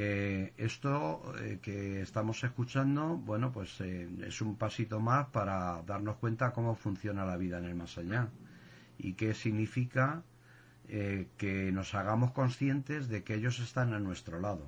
Eh, 0.00 0.52
esto 0.58 1.20
eh, 1.40 1.58
que 1.60 2.02
estamos 2.02 2.44
escuchando, 2.44 3.16
bueno, 3.16 3.50
pues 3.50 3.80
eh, 3.80 4.08
es 4.24 4.40
un 4.40 4.54
pasito 4.54 5.00
más 5.00 5.26
para 5.30 5.82
darnos 5.88 6.18
cuenta 6.18 6.52
cómo 6.52 6.76
funciona 6.76 7.26
la 7.26 7.36
vida 7.36 7.58
en 7.58 7.64
el 7.64 7.74
más 7.74 7.98
allá 7.98 8.28
y 8.96 9.14
qué 9.14 9.34
significa 9.34 10.22
que 10.88 11.70
nos 11.70 11.94
hagamos 11.94 12.30
conscientes 12.30 13.08
de 13.08 13.22
que 13.22 13.34
ellos 13.34 13.58
están 13.58 13.92
a 13.92 13.98
nuestro 13.98 14.40
lado. 14.40 14.64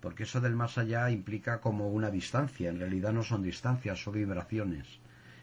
Porque 0.00 0.22
eso 0.22 0.40
del 0.40 0.54
más 0.54 0.78
allá 0.78 1.10
implica 1.10 1.60
como 1.60 1.88
una 1.88 2.10
distancia, 2.10 2.68
en 2.68 2.78
realidad 2.78 3.12
no 3.12 3.24
son 3.24 3.42
distancias, 3.42 4.04
son 4.04 4.12
vibraciones. 4.14 4.86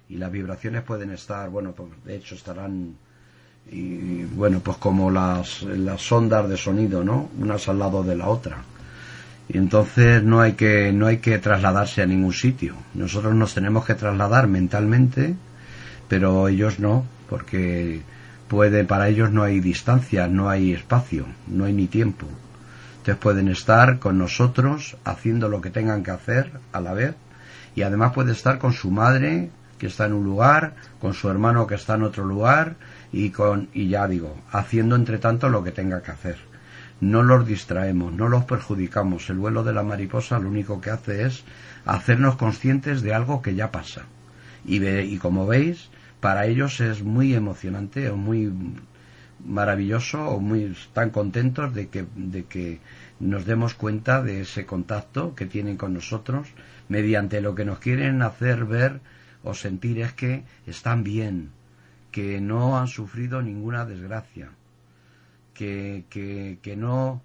Y 0.08 0.16
las 0.16 0.32
vibraciones 0.32 0.84
pueden 0.84 1.12
estar, 1.12 1.50
bueno, 1.50 1.74
pues 1.74 1.92
de 2.06 2.16
hecho 2.16 2.36
estarán 2.36 2.96
bueno, 4.36 4.60
pues 4.62 4.78
como 4.78 5.12
las, 5.12 5.64
las 5.64 6.12
ondas 6.12 6.48
de 6.48 6.58
sonido, 6.58 7.04
¿no? 7.04 7.30
Unas 7.38 7.68
al 7.68 7.80
lado 7.80 8.04
de 8.04 8.16
la 8.16 8.30
otra 8.30 8.64
y 9.50 9.58
entonces 9.58 10.24
no 10.24 10.42
hay 10.42 10.54
que 10.54 10.94
no 10.94 11.08
hay 11.08 11.18
que 11.18 11.40
trasladarse 11.40 12.04
a 12.04 12.06
ningún 12.06 12.34
sitio. 12.34 12.76
Nosotros 12.94 13.34
nos 13.34 13.56
tenemos 13.56 13.84
que 13.84 13.96
trasladar 13.96 14.48
mentalmente 14.48 15.36
pero 16.08 16.48
ellos 16.48 16.80
no 16.80 17.04
porque 17.28 18.02
puede 18.48 18.86
para 18.86 19.10
ellos 19.10 19.32
no 19.32 19.44
hay 19.44 19.60
distancia 19.60 20.28
no 20.28 20.50
hay 20.50 20.74
espacio 20.74 21.26
no 21.48 21.66
hay 21.66 21.74
ni 21.74 21.88
tiempo. 21.88 22.28
Entonces 23.00 23.18
pueden 23.18 23.48
estar 23.48 23.98
con 23.98 24.20
nosotros 24.20 24.98
haciendo 25.04 25.50
lo 25.50 25.62
que 25.62 25.72
tengan 25.72 26.04
que 26.04 26.12
hacer 26.12 26.52
a 26.72 26.80
la 26.80 26.94
vez 26.94 27.16
y 27.76 27.82
además 27.82 28.14
puede 28.14 28.34
estar 28.34 28.60
con 28.60 28.74
su 28.74 28.92
madre 28.92 29.50
que 29.80 29.88
está 29.88 30.06
en 30.06 30.14
un 30.14 30.26
lugar 30.26 30.76
con 31.02 31.16
su 31.16 31.28
hermano 31.28 31.66
que 31.66 31.76
está 31.76 31.96
en 31.96 32.04
otro 32.04 32.24
lugar 32.24 32.76
y 33.12 33.32
con 33.32 33.70
y 33.74 33.88
ya 33.88 34.08
digo 34.08 34.38
haciendo 34.52 34.96
entre 34.96 35.18
tanto 35.18 35.50
lo 35.50 35.64
que 35.64 35.72
tenga 35.72 36.04
que 36.04 36.12
hacer 36.12 36.49
no 37.02 37.24
los 37.24 37.48
distraemos, 37.48 38.14
no 38.14 38.28
los 38.28 38.46
perjudicamos. 38.46 39.30
El 39.30 39.38
vuelo 39.38 39.64
de 39.64 39.74
la 39.74 39.84
mariposa 39.84 40.40
lo 40.40 40.50
único 40.50 40.82
que 40.82 40.90
hace 40.90 41.26
es 41.26 41.44
hacernos 41.86 42.36
conscientes 42.36 43.02
de 43.02 43.14
algo 43.14 43.42
que 43.42 43.56
ya 43.56 43.72
pasa. 43.72 44.04
Y, 44.66 44.86
y 44.86 45.18
como 45.18 45.48
veis, 45.48 45.90
para 46.20 46.46
ellos 46.46 46.82
es 46.82 47.04
muy 47.04 47.34
emocionante 47.34 48.10
o 48.10 48.18
muy 48.18 48.52
maravilloso 49.46 50.22
o 50.28 50.40
muy 50.40 50.76
tan 50.94 51.12
contentos 51.12 51.74
de 51.74 51.88
que, 51.88 52.06
de 52.16 52.44
que 52.44 52.80
nos 53.20 53.46
demos 53.46 53.74
cuenta 53.74 54.22
de 54.22 54.42
ese 54.42 54.66
contacto 54.66 55.36
que 55.36 55.46
tienen 55.46 55.78
con 55.78 55.94
nosotros 55.94 56.50
mediante 56.90 57.42
lo 57.42 57.56
que 57.56 57.66
nos 57.66 57.80
quieren 57.80 58.22
hacer 58.22 58.66
ver 58.66 59.00
o 59.44 59.54
sentir 59.54 60.00
es 60.02 60.14
que 60.14 60.44
están 60.68 61.04
bien, 61.04 61.52
que 62.12 62.42
no 62.42 62.78
han 62.78 62.88
sufrido 62.88 63.42
ninguna 63.42 63.86
desgracia, 63.86 64.52
que, 65.60 66.58
que, 66.62 66.76
no 66.78 67.22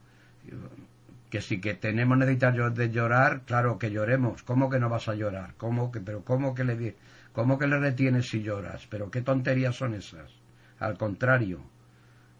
que 1.31 1.41
si 1.41 1.61
que 1.61 1.75
tenemos 1.75 2.19
necesidad 2.19 2.73
de 2.73 2.91
llorar, 2.91 3.43
claro 3.47 3.79
que 3.79 3.93
lloremos. 3.93 4.43
¿Cómo 4.43 4.69
que 4.71 4.81
no 4.81 4.89
vas 4.89 5.09
a 5.09 5.15
llorar? 5.15 5.55
¿Cómo 5.57 5.93
que, 5.93 6.01
pero 6.01 6.25
cómo 6.25 6.53
que 6.55 6.65
le, 6.65 6.97
cómo 7.33 7.59
que 7.59 7.69
le 7.69 7.79
retienes 7.79 8.29
si 8.29 8.43
lloras? 8.43 8.89
Pero 8.91 9.11
qué 9.13 9.21
tonterías 9.23 9.77
son 9.77 9.95
esas. 9.95 10.33
Al 10.81 10.99
contrario, 10.99 11.61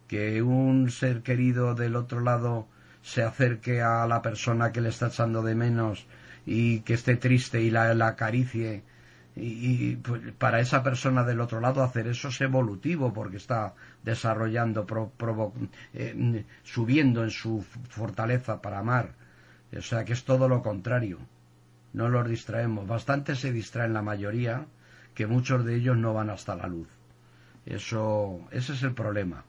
que 0.09 0.43
un 0.43 0.91
ser 0.91 1.23
querido 1.23 1.77
del 1.77 1.95
otro 1.95 2.21
lado 2.21 2.67
se 3.03 3.23
acerque 3.23 3.81
a 3.81 4.07
la 4.09 4.21
persona 4.21 4.73
que 4.73 4.81
le 4.81 4.89
está 4.89 5.07
echando 5.09 5.43
de 5.43 5.55
menos 5.55 6.07
y 6.45 6.81
que 6.81 6.95
esté 6.95 7.17
triste 7.17 7.63
y 7.63 7.71
la, 7.71 7.95
la 7.95 8.09
acaricie 8.09 8.83
y, 9.37 9.97
pues, 9.97 10.33
para 10.39 10.61
esa 10.61 10.83
persona 10.83 11.25
del 11.25 11.41
otro 11.41 11.61
lado 11.61 11.83
hacer 11.83 12.07
eso 12.07 12.29
es 12.29 12.41
evolutivo 12.41 13.13
porque 13.13 13.39
está 13.39 13.75
desarrollando, 14.03 14.87
eh, 15.93 16.45
subiendo 16.63 17.25
en 17.25 17.31
su 17.31 17.65
fortaleza 17.89 18.63
para 18.63 18.79
amar. 18.79 19.15
O 19.77 19.83
sea 19.83 20.05
que 20.05 20.13
es 20.13 20.25
todo 20.25 20.49
lo 20.49 20.63
contrario. 20.63 21.19
No 21.93 22.09
los 22.09 22.29
distraemos. 22.29 22.87
Bastante 22.87 23.35
se 23.35 23.53
distraen 23.53 23.93
la 23.93 24.03
mayoría 24.03 24.67
que 25.15 25.27
muchos 25.27 25.65
de 25.65 25.77
ellos 25.77 25.97
no 25.97 26.15
van 26.15 26.31
hasta 26.31 26.55
la 26.55 26.69
luz. 26.69 26.89
Eso, 27.67 28.41
ese 28.53 28.73
es 28.75 28.83
el 28.83 28.95
problema. 28.95 29.45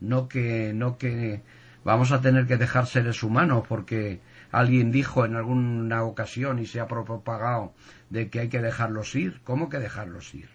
No 0.00 0.28
que, 0.28 0.72
no 0.74 0.96
que 0.98 1.42
vamos 1.84 2.12
a 2.12 2.20
tener 2.20 2.46
que 2.46 2.56
dejar 2.56 2.86
seres 2.86 3.22
humanos 3.22 3.64
porque 3.68 4.20
alguien 4.50 4.90
dijo 4.90 5.24
en 5.24 5.36
alguna 5.36 6.02
ocasión 6.04 6.58
y 6.58 6.66
se 6.66 6.80
ha 6.80 6.88
propagado 6.88 7.74
de 8.10 8.30
que 8.30 8.40
hay 8.40 8.48
que 8.48 8.60
dejarlos 8.60 9.14
ir. 9.14 9.40
¿Cómo 9.44 9.68
que 9.68 9.78
dejarlos 9.78 10.34
ir? 10.34 10.48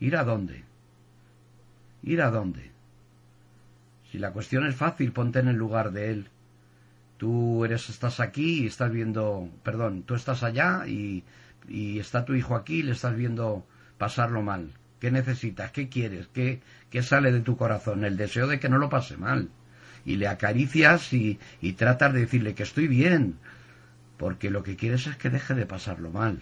¿Ir 0.00 0.16
a 0.16 0.24
dónde? 0.24 0.64
¿Ir 2.02 2.22
a 2.22 2.30
dónde? 2.30 2.70
Si 4.10 4.18
la 4.18 4.32
cuestión 4.32 4.66
es 4.66 4.74
fácil, 4.74 5.12
ponte 5.12 5.38
en 5.38 5.48
el 5.48 5.56
lugar 5.56 5.92
de 5.92 6.10
él. 6.10 6.28
Tú 7.18 7.64
eres, 7.64 7.88
estás 7.88 8.20
aquí 8.20 8.62
y 8.62 8.66
estás 8.66 8.90
viendo, 8.90 9.48
perdón, 9.62 10.04
tú 10.04 10.14
estás 10.14 10.42
allá 10.42 10.86
y, 10.86 11.24
está 11.68 12.24
tu 12.24 12.34
hijo 12.34 12.54
aquí 12.54 12.76
y 12.78 12.82
le 12.84 12.92
estás 12.92 13.14
viendo 13.14 13.66
pasarlo 13.98 14.42
mal. 14.42 14.72
¿Qué 15.00 15.10
necesitas? 15.10 15.70
¿Qué 15.72 15.88
quieres? 15.88 16.28
¿Qué, 16.28 16.60
¿Qué 16.90 17.02
sale 17.02 17.30
de 17.30 17.40
tu 17.40 17.56
corazón? 17.56 18.04
El 18.04 18.16
deseo 18.16 18.46
de 18.46 18.58
que 18.58 18.68
no 18.68 18.78
lo 18.78 18.88
pase 18.88 19.16
mal 19.16 19.50
y 20.08 20.16
le 20.16 20.26
acaricias 20.26 21.12
y, 21.12 21.38
y 21.60 21.74
tratas 21.74 22.14
de 22.14 22.20
decirle 22.20 22.54
que 22.54 22.62
estoy 22.62 22.88
bien, 22.88 23.36
porque 24.16 24.48
lo 24.48 24.62
que 24.62 24.74
quieres 24.74 25.06
es 25.06 25.16
que 25.16 25.28
deje 25.28 25.52
de 25.54 25.66
pasarlo 25.66 26.10
mal. 26.10 26.40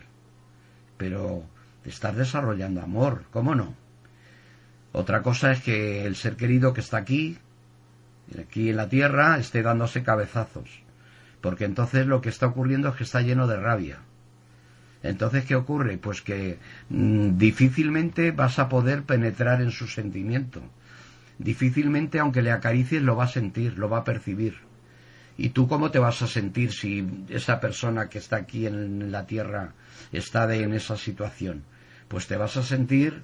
Pero 0.97 1.43
estás 1.85 2.15
desarrollando 2.15 2.81
amor, 2.81 3.25
¿cómo 3.33 3.57
no? 3.57 3.75
Otra 4.93 5.21
cosa 5.21 5.51
es 5.51 5.63
que 5.63 6.07
el 6.07 6.15
ser 6.15 6.37
querido 6.37 6.73
que 6.73 6.81
está 6.81 6.99
aquí, 6.99 7.39
aquí 8.41 8.71
en 8.71 8.77
la 8.77 8.89
tierra, 8.89 9.37
esté 9.37 9.63
dándose 9.63 10.05
cabezazos. 10.05 10.71
Porque 11.41 11.65
entonces 11.65 12.07
lo 12.07 12.21
que 12.21 12.29
está 12.29 12.47
ocurriendo 12.47 12.91
es 12.91 12.95
que 12.95 13.03
está 13.03 13.21
lleno 13.21 13.49
de 13.49 13.57
rabia. 13.57 13.99
Entonces, 15.03 15.45
¿qué 15.45 15.57
ocurre? 15.57 15.99
Pues 15.99 16.23
que 16.23 16.61
mm, 16.89 17.37
difícilmente 17.37 18.31
vas 18.31 18.61
a 18.61 18.69
poder 18.69 19.03
penetrar 19.03 19.61
en 19.61 19.73
su 19.73 19.89
sentimiento 19.89 20.63
difícilmente 21.39 22.19
aunque 22.19 22.43
le 22.43 22.53
acaricies 22.53 23.03
lo 23.03 23.17
va 23.17 23.25
a 23.25 23.29
sentir, 23.29 23.79
lo 23.79 23.89
va 23.89 23.99
a 23.99 24.05
percibir. 24.05 24.57
¿Y 25.39 25.51
tú 25.51 25.69
cómo 25.69 25.91
te 25.91 25.99
vas 25.99 26.23
a 26.23 26.27
sentir 26.27 26.73
si 26.73 27.07
esa 27.29 27.61
persona 27.61 28.09
que 28.09 28.19
está 28.19 28.37
aquí 28.37 28.67
en 28.67 29.13
la 29.13 29.27
tierra 29.27 29.75
está 30.13 30.53
en 30.55 30.73
esa 30.73 30.97
situación? 30.97 31.65
Pues 32.09 32.27
te 32.27 32.37
vas 32.37 32.57
a 32.57 32.63
sentir 32.63 33.23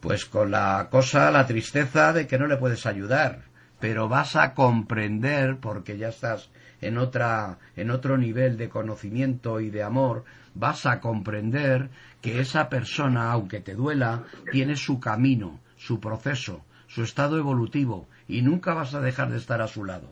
pues 0.00 0.24
con 0.24 0.50
la 0.50 0.88
cosa, 0.90 1.30
la 1.30 1.46
tristeza 1.46 2.12
de 2.12 2.26
que 2.26 2.38
no 2.38 2.46
le 2.46 2.56
puedes 2.56 2.86
ayudar, 2.86 3.42
pero 3.80 4.08
vas 4.08 4.36
a 4.36 4.54
comprender 4.54 5.56
porque 5.58 5.96
ya 5.98 6.08
estás 6.08 6.50
en 6.80 6.98
otra 6.98 7.58
en 7.76 7.90
otro 7.90 8.18
nivel 8.18 8.56
de 8.56 8.68
conocimiento 8.68 9.60
y 9.60 9.70
de 9.70 9.82
amor, 9.82 10.24
vas 10.54 10.86
a 10.86 11.00
comprender 11.00 11.90
que 12.20 12.40
esa 12.40 12.68
persona, 12.68 13.30
aunque 13.30 13.60
te 13.60 13.74
duela, 13.74 14.24
tiene 14.50 14.76
su 14.76 14.98
camino, 14.98 15.60
su 15.76 16.00
proceso, 16.00 16.64
su 16.96 17.02
estado 17.02 17.36
evolutivo 17.36 18.08
y 18.26 18.40
nunca 18.40 18.72
vas 18.72 18.94
a 18.94 19.02
dejar 19.02 19.28
de 19.28 19.36
estar 19.36 19.60
a 19.60 19.68
su 19.68 19.84
lado. 19.84 20.08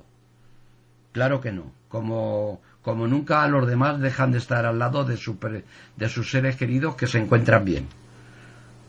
Claro 1.13 1.41
que 1.41 1.51
no, 1.51 1.73
como, 1.89 2.61
como 2.83 3.07
nunca 3.07 3.49
los 3.49 3.67
demás 3.67 4.01
dejan 4.01 4.33
de 4.33 4.37
estar 4.37 4.67
al 4.67 4.79
lado 4.79 5.07
de, 5.07 5.19
de 5.97 6.09
sus 6.11 6.31
seres 6.31 6.57
queridos 6.57 6.95
que 6.95 7.07
se 7.07 7.19
encuentran 7.19 7.65
bien. 7.65 7.89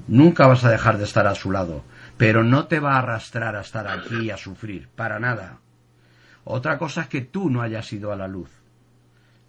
Nunca 0.10 0.46
vas 0.46 0.66
a 0.66 0.72
dejar 0.72 0.98
de 0.98 1.06
estar 1.06 1.26
a 1.26 1.36
su 1.36 1.52
lado, 1.52 1.86
pero 2.18 2.44
no 2.44 2.68
te 2.68 2.82
va 2.82 2.96
a 2.96 3.00
arrastrar 3.00 3.56
a 3.56 3.62
estar 3.62 3.88
aquí 3.88 4.24
y 4.24 4.30
a 4.30 4.36
sufrir, 4.36 4.90
para 4.94 5.18
nada. 5.18 5.60
Otra 6.44 6.78
cosa 6.78 7.04
es 7.04 7.08
que 7.08 7.22
tú 7.22 7.50
no 7.50 7.62
hayas 7.62 7.94
ido 7.94 8.12
a 8.12 8.18
la 8.18 8.28
luz, 8.28 8.50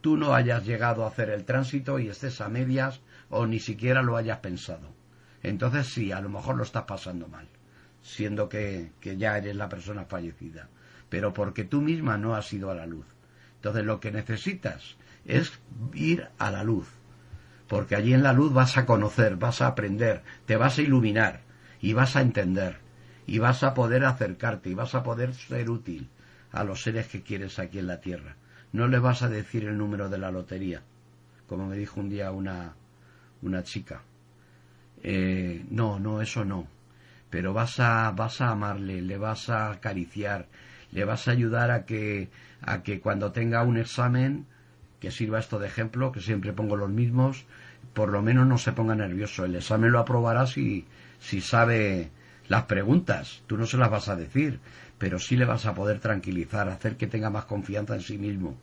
tú 0.00 0.16
no 0.16 0.34
hayas 0.34 0.64
llegado 0.64 1.02
a 1.02 1.08
hacer 1.08 1.30
el 1.30 1.44
tránsito 1.44 1.98
y 1.98 2.10
estés 2.10 2.40
a 2.40 2.48
medias 2.48 3.00
o 3.28 3.44
ni 3.44 3.58
siquiera 3.58 4.02
lo 4.02 4.16
hayas 4.16 4.38
pensado. 4.38 4.94
Entonces 5.42 5.88
sí, 5.88 6.12
a 6.12 6.20
lo 6.20 6.28
mejor 6.28 6.54
lo 6.54 6.62
estás 6.62 6.84
pasando 6.84 7.26
mal 7.26 7.48
siendo 8.06 8.48
que, 8.48 8.92
ya 9.02 9.36
eres 9.36 9.56
la 9.56 9.68
persona 9.68 10.04
fallecida, 10.04 10.68
pero 11.08 11.34
porque 11.34 11.64
tú 11.64 11.82
misma 11.82 12.16
no 12.16 12.36
has 12.36 12.52
ido 12.52 12.70
a 12.70 12.74
la 12.74 12.86
luz. 12.86 13.06
Entonces 13.56 13.84
lo 13.84 13.98
que 13.98 14.12
necesitas 14.12 14.96
es 15.24 15.58
ir 15.92 16.28
a 16.38 16.52
la 16.52 16.62
luz, 16.62 16.86
porque 17.66 17.96
allí 17.96 18.14
en 18.14 18.22
la 18.22 18.32
luz 18.32 18.52
vas 18.52 18.76
a 18.76 18.86
conocer, 18.86 19.36
vas 19.36 19.60
a 19.60 19.66
aprender, 19.66 20.22
te 20.46 20.56
vas 20.56 20.78
a 20.78 20.82
iluminar 20.82 21.40
y 21.80 21.94
vas 21.94 22.14
a 22.14 22.20
entender 22.20 22.78
y 23.26 23.38
vas 23.38 23.64
a 23.64 23.74
poder 23.74 24.04
acercarte 24.04 24.70
y 24.70 24.74
vas 24.74 24.94
a 24.94 25.02
poder 25.02 25.34
ser 25.34 25.68
útil 25.68 26.08
a 26.52 26.62
los 26.62 26.82
seres 26.82 27.08
que 27.08 27.22
quieres 27.22 27.58
aquí 27.58 27.80
en 27.80 27.88
la 27.88 28.00
tierra. 28.00 28.36
No 28.72 28.86
les 28.86 29.00
vas 29.00 29.22
a 29.22 29.28
decir 29.28 29.64
el 29.64 29.76
número 29.76 30.08
de 30.08 30.18
la 30.18 30.30
lotería, 30.30 30.82
como 31.48 31.66
me 31.66 31.76
dijo 31.76 31.98
un 32.00 32.08
día 32.08 32.30
una, 32.30 32.74
una 33.42 33.64
chica. 33.64 34.02
Eh, 35.02 35.64
no, 35.70 35.98
no, 35.98 36.22
eso 36.22 36.44
no. 36.44 36.75
Pero 37.30 37.52
vas 37.52 37.80
a, 37.80 38.10
vas 38.12 38.40
a 38.40 38.50
amarle, 38.50 39.02
le 39.02 39.18
vas 39.18 39.48
a 39.50 39.70
acariciar, 39.70 40.46
le 40.92 41.04
vas 41.04 41.28
a 41.28 41.32
ayudar 41.32 41.70
a 41.70 41.84
que, 41.84 42.30
a 42.60 42.82
que 42.82 43.00
cuando 43.00 43.32
tenga 43.32 43.62
un 43.62 43.76
examen, 43.76 44.46
que 45.00 45.10
sirva 45.10 45.38
esto 45.38 45.58
de 45.58 45.66
ejemplo, 45.66 46.12
que 46.12 46.20
siempre 46.20 46.52
pongo 46.52 46.76
los 46.76 46.90
mismos, 46.90 47.44
por 47.94 48.10
lo 48.10 48.22
menos 48.22 48.46
no 48.46 48.58
se 48.58 48.72
ponga 48.72 48.94
nervioso. 48.94 49.44
El 49.44 49.56
examen 49.56 49.92
lo 49.92 49.98
aprobará 49.98 50.46
si, 50.46 50.86
si 51.18 51.40
sabe 51.40 52.10
las 52.48 52.64
preguntas. 52.64 53.42
Tú 53.46 53.56
no 53.56 53.66
se 53.66 53.76
las 53.76 53.90
vas 53.90 54.08
a 54.08 54.16
decir, 54.16 54.60
pero 54.98 55.18
sí 55.18 55.36
le 55.36 55.44
vas 55.44 55.66
a 55.66 55.74
poder 55.74 55.98
tranquilizar, 56.00 56.68
hacer 56.68 56.96
que 56.96 57.06
tenga 57.06 57.30
más 57.30 57.44
confianza 57.44 57.94
en 57.94 58.02
sí 58.02 58.18
mismo. 58.18 58.56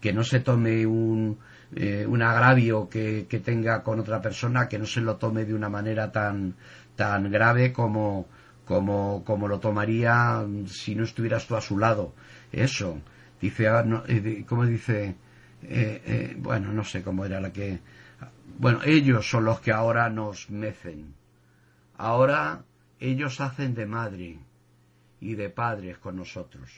Que 0.00 0.12
no 0.12 0.22
se 0.22 0.40
tome 0.40 0.86
un, 0.86 1.38
eh, 1.74 2.06
un 2.06 2.22
agravio 2.22 2.88
que, 2.88 3.26
que, 3.28 3.40
tenga 3.40 3.82
con 3.82 4.00
otra 4.00 4.20
persona, 4.20 4.68
que 4.68 4.78
no 4.78 4.86
se 4.86 5.00
lo 5.00 5.16
tome 5.16 5.44
de 5.44 5.54
una 5.54 5.68
manera 5.68 6.12
tan, 6.12 6.54
tan 6.96 7.30
grave 7.30 7.72
como, 7.72 8.26
como, 8.64 9.24
como 9.24 9.48
lo 9.48 9.58
tomaría 9.58 10.44
si 10.66 10.94
no 10.94 11.04
estuvieras 11.04 11.46
tú 11.46 11.56
a 11.56 11.60
su 11.60 11.78
lado. 11.78 12.14
Eso. 12.52 13.00
Dice, 13.40 13.68
ah, 13.68 13.84
eh, 14.08 14.44
¿cómo 14.48 14.66
dice? 14.66 15.16
Eh, 15.62 16.36
bueno, 16.38 16.72
no 16.72 16.84
sé 16.84 17.02
cómo 17.02 17.24
era 17.24 17.40
la 17.40 17.52
que. 17.52 17.80
Bueno, 18.58 18.80
ellos 18.84 19.28
son 19.28 19.44
los 19.44 19.60
que 19.60 19.72
ahora 19.72 20.08
nos 20.10 20.50
mecen. 20.50 21.14
Ahora 21.96 22.62
ellos 23.00 23.40
hacen 23.40 23.74
de 23.74 23.86
madre 23.86 24.38
y 25.20 25.34
de 25.34 25.50
padres 25.50 25.98
con 25.98 26.16
nosotros, 26.16 26.70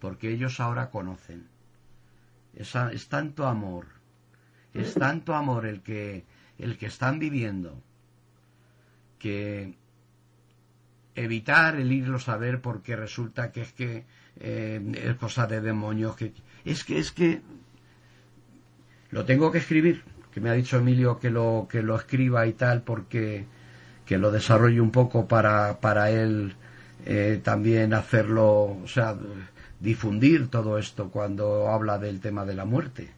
porque 0.00 0.30
ellos 0.30 0.60
ahora 0.60 0.90
conocen. 0.90 1.48
Es, 2.56 2.74
es 2.74 3.08
tanto 3.08 3.46
amor, 3.46 3.86
es 4.74 4.94
tanto 4.94 5.34
amor 5.34 5.66
el 5.66 5.82
que, 5.82 6.24
el 6.58 6.76
que 6.78 6.86
están 6.86 7.18
viviendo, 7.18 7.82
que 9.18 9.74
evitar 11.14 11.76
el 11.76 11.92
irlos 11.92 12.28
a 12.28 12.36
ver 12.36 12.60
porque 12.60 12.96
resulta 12.96 13.52
que 13.52 13.62
es 13.62 13.72
que 13.72 14.04
eh, 14.40 14.80
es 14.94 15.16
cosa 15.16 15.46
de 15.46 15.60
demonios, 15.60 16.16
que 16.16 16.32
es 16.64 16.84
que 16.84 16.98
es 16.98 17.12
que 17.12 17.40
lo 19.10 19.24
tengo 19.24 19.50
que 19.50 19.58
escribir, 19.58 20.02
que 20.32 20.40
me 20.40 20.50
ha 20.50 20.54
dicho 20.54 20.78
Emilio 20.78 21.18
que 21.18 21.30
lo 21.30 21.66
que 21.70 21.82
lo 21.82 21.96
escriba 21.96 22.46
y 22.46 22.52
tal 22.52 22.82
porque 22.82 23.46
que 24.04 24.18
lo 24.18 24.30
desarrolle 24.30 24.80
un 24.80 24.92
poco 24.92 25.26
para, 25.26 25.80
para 25.80 26.10
él 26.10 26.54
eh, 27.04 27.40
también 27.42 27.92
hacerlo, 27.92 28.78
o 28.82 28.86
sea, 28.86 29.16
difundir 29.80 30.48
todo 30.48 30.78
esto 30.78 31.10
cuando 31.10 31.68
habla 31.68 31.98
del 31.98 32.20
tema 32.20 32.44
de 32.44 32.54
la 32.54 32.64
muerte. 32.64 33.10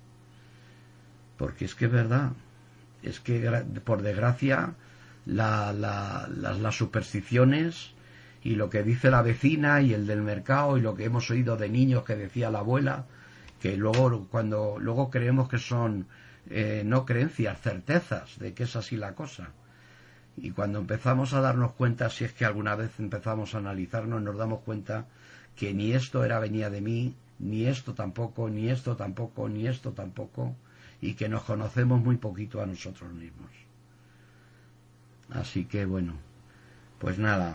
Porque 1.37 1.65
es 1.65 1.75
que 1.75 1.87
es 1.87 1.93
verdad, 1.93 2.33
es 3.03 3.21
que 3.21 3.49
por 3.85 4.03
desgracia 4.03 4.75
la, 5.27 5.73
la, 5.73 6.29
las 6.29 6.75
supersticiones 6.75 7.93
y 8.43 8.55
lo 8.55 8.71
que 8.71 8.83
dice 8.83 9.11
la 9.11 9.23
vecina 9.23 9.81
y 9.81 9.95
el 9.95 10.07
del 10.07 10.23
mercado 10.23 10.79
y 10.79 10.81
lo 10.81 10.95
que 10.95 11.05
hemos 11.05 11.31
oído 11.31 11.57
de 11.57 11.69
niños 11.69 12.05
que 12.05 12.17
decía 12.17 12.51
la 12.51 12.61
abuela, 12.61 13.07
que 13.61 13.77
luego 13.77 14.27
cuando 14.31 14.79
luego 14.79 15.11
creemos 15.11 15.49
que 15.49 15.59
son 15.59 16.07
eh, 16.51 16.83
no 16.85 17.05
creencias, 17.05 17.61
certezas 17.61 18.39
de 18.39 18.55
que 18.55 18.65
es 18.65 18.77
así 18.77 18.97
la 18.97 19.15
cosa. 19.15 19.51
Y 20.41 20.51
cuando 20.53 20.79
empezamos 20.79 21.33
a 21.35 21.41
darnos 21.41 21.73
cuenta, 21.73 22.11
si 22.11 22.25
es 22.25 22.33
que 22.33 22.45
alguna 22.45 22.75
vez 22.75 22.99
empezamos 22.99 23.55
a 23.55 23.59
analizarnos, 23.59 24.23
nos 24.23 24.37
damos 24.37 24.61
cuenta 24.61 25.07
que 25.57 25.75
ni 25.75 25.93
esto 25.93 26.25
era 26.25 26.39
venía 26.39 26.71
de 26.71 26.81
mí, 26.81 27.15
ni 27.39 27.67
esto 27.67 27.95
tampoco, 27.95 28.49
ni 28.49 28.69
esto 28.69 28.97
tampoco, 28.97 29.49
ni 29.49 29.67
esto 29.67 29.93
tampoco, 29.93 30.55
y 31.01 31.15
que 31.15 31.29
nos 31.29 31.43
conocemos 31.43 32.03
muy 32.03 32.17
poquito 32.17 32.63
a 32.63 32.67
nosotros 32.67 33.13
mismos. 33.13 33.51
Así 35.31 35.65
que 35.65 35.85
bueno, 35.85 36.15
pues 36.99 37.19
nada, 37.19 37.47